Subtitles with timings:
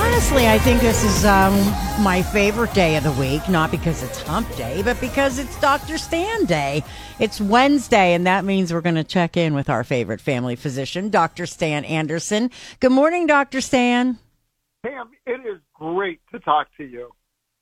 [0.00, 1.54] Honestly, I think this is um,
[2.02, 5.96] my favorite day of the week, not because it's hump day, but because it's Dr.
[5.96, 6.84] Stan Day.
[7.18, 11.10] It's Wednesday, and that means we're going to check in with our favorite family physician,
[11.10, 11.46] Dr.
[11.46, 12.50] Stan Anderson.
[12.80, 13.60] Good morning, Dr.
[13.60, 14.18] Stan.
[14.82, 17.10] Pam, it is great to talk to you.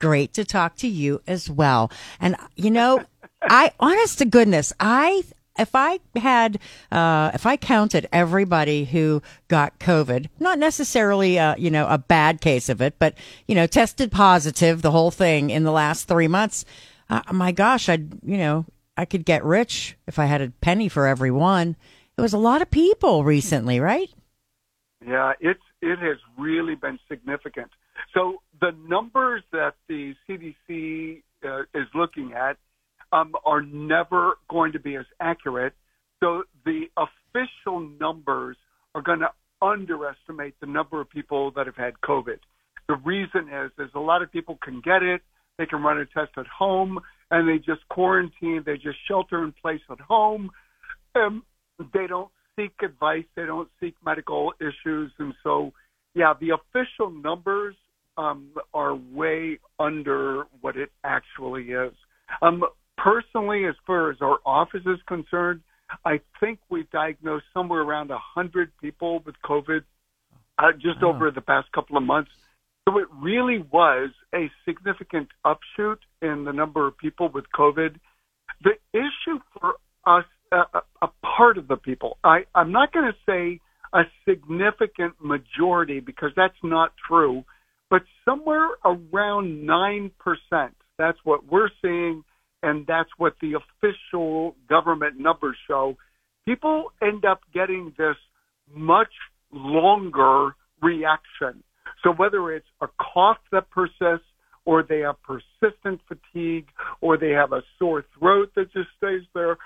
[0.00, 1.90] Great to talk to you as well.
[2.20, 3.04] And, you know,
[3.42, 5.22] I, honest to goodness, I
[5.58, 6.58] if I had,
[6.90, 12.40] uh, if I counted everybody who got COVID, not necessarily, uh, you know, a bad
[12.40, 13.14] case of it, but,
[13.46, 16.64] you know, tested positive, the whole thing in the last three months,
[17.10, 18.64] uh, my gosh, I'd, you know,
[18.96, 21.76] I could get rich if I had a penny for every one.
[22.16, 24.10] It was a lot of people recently, right?
[25.06, 27.70] Yeah, it's it has really been significant.
[28.14, 32.56] So the numbers that the CDC uh, is looking at
[33.12, 35.74] um, are never going to be as accurate.
[36.22, 38.56] So the official numbers
[38.94, 42.38] are going to underestimate the number of people that have had COVID.
[42.88, 45.22] The reason is, is a lot of people can get it.
[45.58, 46.98] They can run a test at home
[47.30, 48.62] and they just quarantine.
[48.64, 50.50] They just shelter in place at home.
[51.14, 51.44] Um,
[51.92, 53.24] they don't seek advice.
[53.36, 55.12] They don't seek medical issues.
[55.18, 55.72] And so,
[56.14, 57.76] yeah, the official numbers
[58.16, 61.92] um, are way under what it actually is.
[62.40, 62.64] Um,
[62.96, 65.60] personally, as far as our office is concerned,
[66.04, 69.82] I think we diagnosed somewhere around 100 people with COVID
[70.58, 72.30] uh, just over the past couple of months.
[72.88, 77.96] So it really was a significant upshoot in the number of people with COVID.
[78.62, 79.74] The issue for
[80.06, 83.60] us, uh, a- a part of the people, I, I'm not going to say
[83.92, 87.44] a significant majority because that's not true,
[87.90, 90.10] but somewhere around 9%.
[90.98, 92.24] That's what we're seeing,
[92.62, 95.96] and that's what the official government numbers show.
[96.46, 98.16] People end up getting this
[98.72, 99.12] much
[99.52, 101.62] longer reaction.
[102.02, 104.26] So whether it's a cough that persists,
[104.64, 106.68] or they have persistent fatigue,
[107.00, 109.58] or they have a sore throat that just stays there,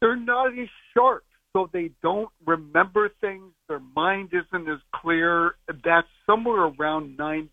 [0.00, 1.24] they're not as sharp.
[1.52, 3.52] So they don't remember things.
[3.68, 5.54] Their mind isn't as clear.
[5.68, 7.48] That's somewhere around 9%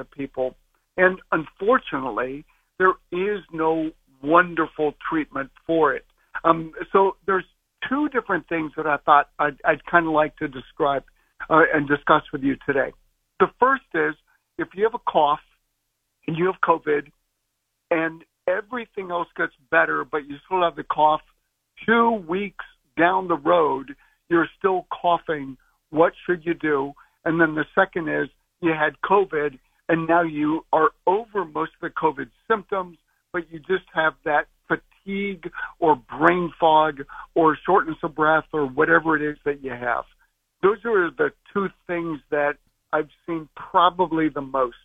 [0.00, 0.54] of people.
[0.96, 2.44] And unfortunately,
[2.78, 3.90] there is no
[4.22, 6.04] wonderful treatment for it.
[6.44, 7.44] Um, so there's
[7.88, 11.04] two different things that I thought I'd, I'd kind of like to describe
[11.50, 12.92] uh, and discuss with you today.
[13.40, 14.14] The first is
[14.58, 15.40] if you have a cough
[16.26, 17.10] and you have COVID
[17.90, 21.20] and everything else gets better, but you still have the cough
[21.86, 22.64] two weeks
[22.96, 23.94] down the road,
[24.28, 25.56] you're still coughing.
[25.90, 26.92] What should you do?
[27.24, 28.28] And then the second is
[28.60, 29.58] you had COVID
[29.88, 32.98] and now you are over most of the COVID symptoms,
[33.32, 37.00] but you just have that fatigue or brain fog
[37.34, 40.04] or shortness of breath or whatever it is that you have.
[40.62, 42.54] Those are the two things that
[42.92, 44.76] I've seen probably the most.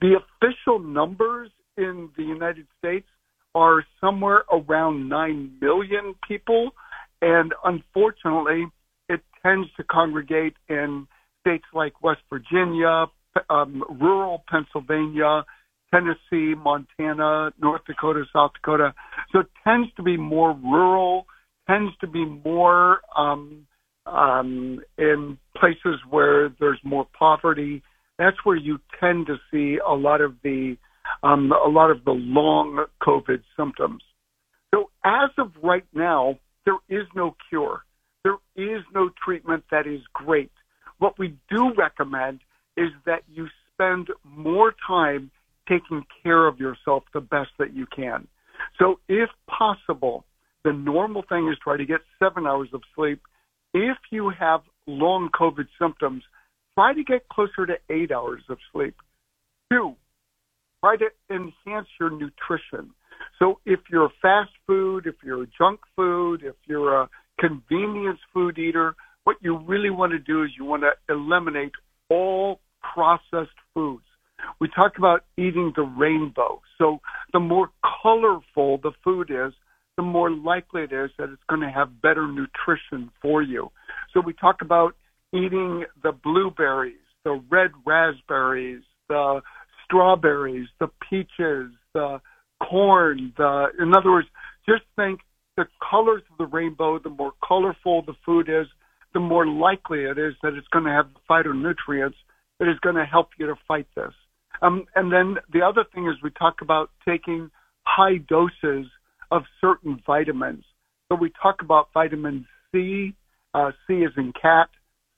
[0.00, 3.06] The official numbers in the United States
[3.54, 6.70] are somewhere around 9 million people.
[7.22, 8.66] And unfortunately,
[9.08, 11.06] it tends to congregate in
[11.40, 13.06] states like West Virginia,
[13.48, 15.44] um, rural Pennsylvania,
[15.94, 18.94] Tennessee, Montana, North Dakota, South Dakota.
[19.30, 21.26] So it tends to be more rural,
[21.68, 23.66] tends to be more um,
[24.06, 27.82] um, in places where there's more poverty.
[28.18, 30.76] That's where you tend to see a lot of the
[31.22, 34.02] um, a lot of the long COVID symptoms.
[34.74, 37.82] So as of right now, there is no cure.
[38.24, 40.50] There is no treatment that is great.
[40.98, 42.40] What we do recommend
[42.76, 45.30] is that you spend more time
[45.68, 48.26] taking care of yourself the best that you can.
[48.78, 50.24] So if possible,
[50.64, 53.20] the normal thing is try to get seven hours of sleep.
[53.72, 56.22] If you have long COVID symptoms,
[56.78, 58.94] try to get closer to eight hours of sleep.
[59.72, 59.94] Two,
[60.82, 62.92] try to enhance your nutrition.
[63.38, 67.08] So if you're fast food, if you're junk food, if you're a
[67.40, 68.94] convenience food eater,
[69.24, 71.72] what you really want to do is you want to eliminate
[72.10, 72.60] all
[72.94, 74.03] processed foods.
[74.60, 76.60] We talk about eating the rainbow.
[76.78, 77.00] So
[77.32, 77.70] the more
[78.02, 79.52] colorful the food is,
[79.96, 83.70] the more likely it is that it's going to have better nutrition for you.
[84.12, 84.94] So we talk about
[85.32, 89.40] eating the blueberries, the red raspberries, the
[89.84, 92.20] strawberries, the peaches, the
[92.62, 94.28] corn, the, in other words,
[94.68, 95.20] just think
[95.56, 98.66] the colors of the rainbow, the more colorful the food is,
[99.12, 102.14] the more likely it is that it's going to have the phytonutrients
[102.58, 104.12] that is going to help you to fight this.
[104.62, 107.50] Um, and then the other thing is we talk about taking
[107.82, 108.86] high doses
[109.30, 110.64] of certain vitamins.
[111.08, 113.14] So we talk about vitamin C,
[113.52, 114.68] uh, C is in cat.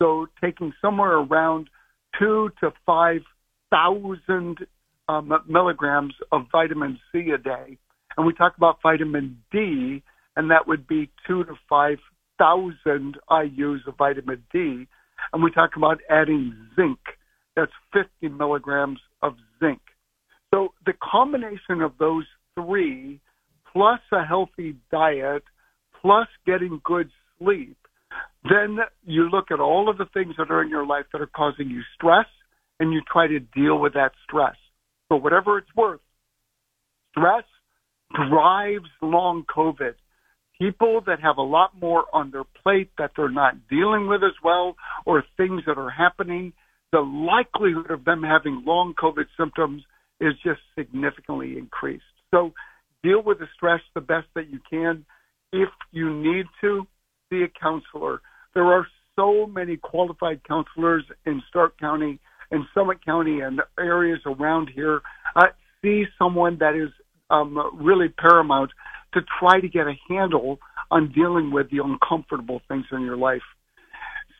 [0.00, 1.68] So taking somewhere around
[2.18, 3.20] two to five
[3.70, 4.58] thousand
[5.08, 7.78] um, milligrams of vitamin C a day.
[8.16, 10.02] And we talk about vitamin D,
[10.36, 11.98] and that would be two to five
[12.38, 14.86] thousand IU's of vitamin D.
[15.32, 16.98] And we talk about adding zinc.
[17.54, 18.98] That's 50 milligrams
[19.61, 19.81] zinc.
[20.53, 22.25] So the combination of those
[22.55, 23.20] three,
[23.73, 25.43] plus a healthy diet,
[26.00, 27.76] plus getting good sleep,
[28.44, 31.26] then you look at all of the things that are in your life that are
[31.26, 32.26] causing you stress
[32.79, 34.56] and you try to deal with that stress.
[35.08, 36.00] For whatever it's worth,
[37.11, 37.44] stress
[38.14, 39.94] drives long COVID.
[40.61, 44.32] People that have a lot more on their plate that they're not dealing with as
[44.43, 46.53] well, or things that are happening,
[46.92, 49.82] the likelihood of them having long COVID symptoms
[50.20, 52.04] is just significantly increased.
[52.30, 52.52] So
[53.02, 55.04] deal with the stress the best that you can.
[55.52, 56.86] If you need to,
[57.30, 58.20] see a counselor.
[58.54, 58.86] There are
[59.16, 65.00] so many qualified counselors in Stark County and Summit County and areas around here.
[65.34, 65.46] Uh,
[65.82, 66.90] see someone that is
[67.30, 68.70] um, really paramount
[69.14, 70.58] to try to get a handle
[70.90, 73.42] on dealing with the uncomfortable things in your life.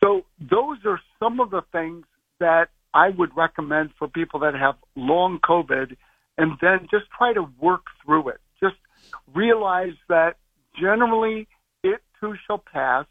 [0.03, 2.05] So those are some of the things
[2.39, 5.95] that I would recommend for people that have long COVID
[6.37, 8.39] and then just try to work through it.
[8.61, 8.75] Just
[9.33, 10.37] realize that
[10.79, 11.47] generally
[11.83, 13.05] it too shall pass,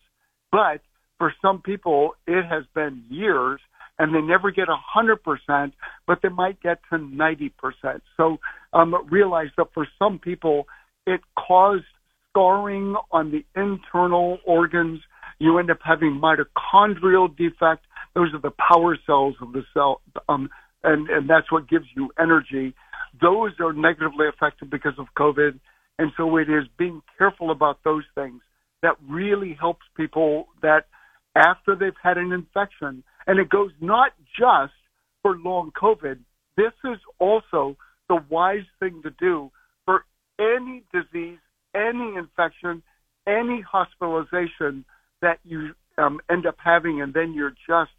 [0.51, 0.81] but
[1.19, 3.61] for some people it has been years
[3.99, 5.75] and they never get a hundred percent,
[6.07, 8.03] but they might get to ninety percent.
[8.17, 8.39] So
[8.73, 10.67] um, realize that for some people
[11.07, 11.85] it caused
[12.31, 15.01] scarring on the internal organs.
[15.39, 17.86] You end up having mitochondrial defect.
[18.17, 20.49] Those are the power cells of the cell, um,
[20.83, 22.75] and and that's what gives you energy.
[23.21, 25.61] Those are negatively affected because of COVID,
[25.99, 28.41] and so it is being careful about those things
[28.81, 30.87] that really helps people that
[31.35, 34.73] after they've had an infection, and it goes not just
[35.21, 36.19] for long COVID.
[36.57, 37.77] This is also
[38.09, 39.51] the wise thing to do
[39.85, 40.07] for
[40.41, 41.39] any disease,
[41.75, 42.83] any infection,
[43.27, 44.87] any hospitalization
[45.21, 47.91] that you um, end up having, and then you're just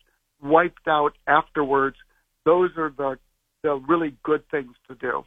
[0.42, 1.98] wiped out afterwards.
[2.46, 3.18] Those are the
[3.64, 5.26] the really good things to do.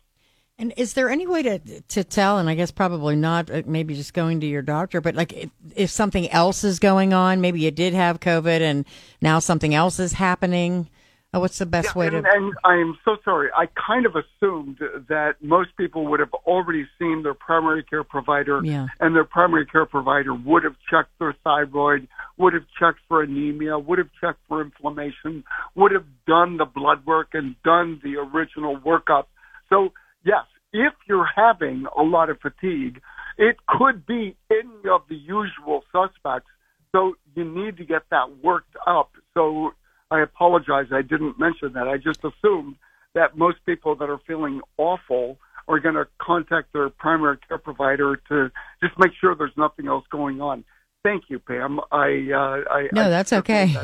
[0.58, 2.38] And is there any way to to tell?
[2.38, 3.50] And I guess probably not.
[3.50, 5.00] uh, Maybe just going to your doctor.
[5.00, 8.84] But like, if, if something else is going on, maybe you did have COVID, and
[9.22, 10.88] now something else is happening.
[11.32, 12.30] Uh, what's the best way and, to?
[12.32, 13.50] and I'm so sorry.
[13.56, 14.78] I kind of assumed
[15.08, 18.88] that most people would have already seen their primary care provider, Yeah.
[18.98, 23.78] and their primary care provider would have checked their thyroid, would have checked for anemia,
[23.78, 25.44] would have checked for inflammation,
[25.76, 29.26] would have done the blood work and done the original workup.
[29.68, 29.92] So
[30.24, 33.00] yes, if you're having a lot of fatigue,
[33.38, 36.50] it could be any of the usual suspects.
[36.90, 39.12] So you need to get that worked up.
[39.34, 39.74] So
[40.10, 40.86] I apologize.
[40.92, 41.86] I didn't mention that.
[41.88, 42.76] I just assumed
[43.14, 45.38] that most people that are feeling awful
[45.68, 48.50] are going to contact their primary care provider to
[48.82, 50.64] just make sure there's nothing else going on.
[51.04, 51.80] Thank you, Pam.
[51.92, 53.74] I, uh, I No, I that's okay.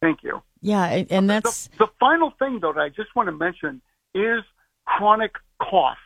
[0.00, 0.42] Thank you.
[0.60, 3.80] Yeah, and, that's The, the final thing, though, that I just want to mention
[4.14, 4.42] is
[4.86, 5.98] chronic cough.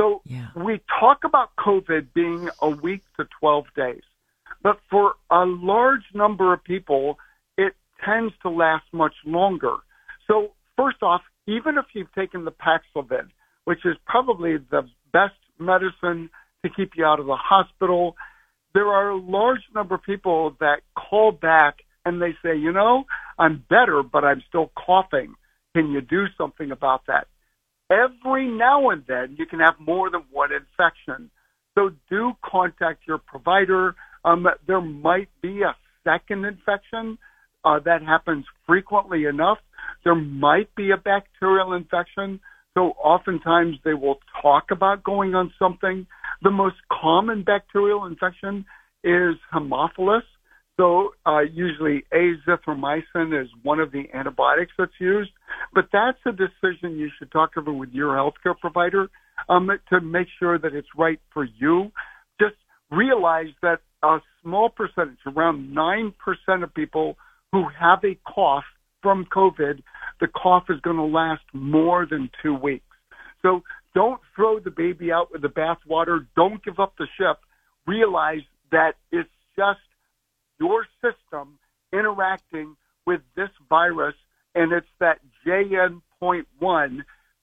[0.00, 0.48] So Yeah.
[0.56, 4.02] we talk about COVID being a week to 12 days,
[4.62, 7.18] but for a large number of people,
[8.04, 9.76] tends to last much longer.
[10.26, 13.28] So first off, even if you've taken the Paxlovid,
[13.64, 16.30] which is probably the best medicine
[16.64, 18.16] to keep you out of the hospital,
[18.74, 23.04] there are a large number of people that call back and they say, you know,
[23.38, 25.34] I'm better, but I'm still coughing.
[25.74, 27.26] Can you do something about that?
[27.90, 31.30] Every now and then you can have more than one infection.
[31.76, 33.94] So do contact your provider.
[34.24, 37.18] Um, there might be a second infection
[37.66, 39.58] uh, that happens frequently enough.
[40.04, 42.40] There might be a bacterial infection.
[42.74, 46.06] So oftentimes they will talk about going on something.
[46.42, 48.64] The most common bacterial infection
[49.02, 50.22] is Haemophilus.
[50.78, 55.30] So uh, usually azithromycin is one of the antibiotics that's used,
[55.74, 59.08] but that's a decision you should talk over with your healthcare provider
[59.48, 61.90] um, to make sure that it's right for you.
[62.38, 62.56] Just
[62.90, 66.12] realize that a small percentage, around 9%
[66.62, 67.16] of people
[67.56, 68.64] who have a cough
[69.02, 69.82] from COVID,
[70.20, 72.84] the cough is going to last more than two weeks.
[73.40, 73.62] So
[73.94, 76.26] don't throw the baby out with the bathwater.
[76.36, 77.38] Don't give up the ship.
[77.86, 79.80] Realize that it's just
[80.60, 81.58] your system
[81.94, 84.14] interacting with this virus,
[84.54, 86.98] and it's that JN.1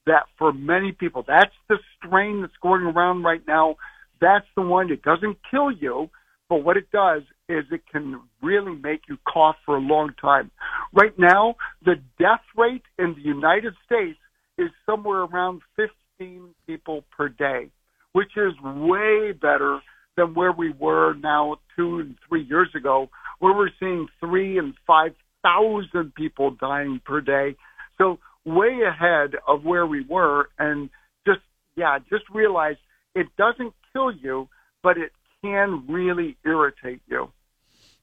[0.05, 3.77] that for many people, that's the strain that's going around right now.
[4.21, 4.91] That's the one.
[4.91, 6.11] It doesn't kill you,
[6.49, 7.23] but what it does
[7.53, 10.51] is it can really make you cough for a long time.
[10.93, 14.19] Right now, the death rate in the United States
[14.57, 17.69] is somewhere around 15 people per day,
[18.13, 19.79] which is way better
[20.15, 24.73] than where we were now two and three years ago, where we're seeing three and
[24.85, 27.55] five thousand people dying per day.
[27.97, 30.89] So way ahead of where we were, and
[31.25, 31.41] just
[31.75, 32.75] yeah, just realize
[33.15, 34.47] it doesn't kill you,
[34.81, 37.29] but it can really irritate you.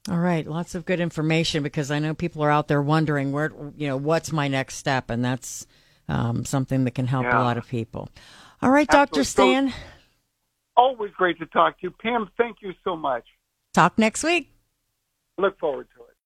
[0.08, 3.52] All right, lots of good information because I know people are out there wondering where
[3.76, 5.66] you know what's my next step, and that's
[6.08, 7.38] um, something that can help Yeah.
[7.38, 8.08] a lot of people.
[8.62, 9.20] All right, Dr.
[9.20, 9.70] Absolutely.
[9.70, 9.72] Stan,
[10.76, 12.30] Always great to talk to you, Pam.
[12.38, 13.24] Thank you so much.
[13.74, 14.52] talk next week.
[15.36, 15.99] Look forward to it.